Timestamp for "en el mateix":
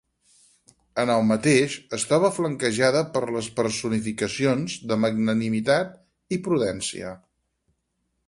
1.01-1.73